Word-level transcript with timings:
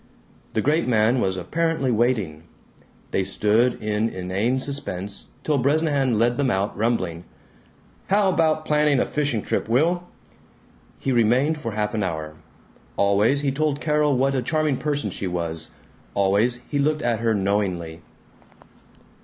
The 0.55 0.63
great 0.63 0.87
man 0.87 1.19
was 1.21 1.37
apparently 1.37 1.91
waiting. 1.91 2.41
They 3.11 3.23
stood 3.23 3.79
in 3.83 4.09
inane 4.09 4.59
suspense 4.59 5.27
till 5.43 5.59
Bresnahan 5.59 6.17
led 6.17 6.37
them 6.37 6.49
out, 6.49 6.75
rumbling, 6.75 7.23
"How 8.07 8.27
about 8.29 8.65
planning 8.65 8.99
a 8.99 9.05
fishing 9.05 9.43
trip, 9.43 9.69
Will?" 9.69 10.01
He 10.97 11.11
remained 11.11 11.59
for 11.59 11.73
half 11.73 11.93
an 11.93 12.01
hour. 12.01 12.33
Always 12.97 13.41
he 13.41 13.51
told 13.51 13.79
Carol 13.79 14.17
what 14.17 14.33
a 14.33 14.41
charming 14.41 14.77
person 14.77 15.11
she 15.11 15.27
was; 15.27 15.69
always 16.15 16.61
he 16.67 16.79
looked 16.79 17.03
at 17.03 17.19
her 17.19 17.35
knowingly. 17.35 18.01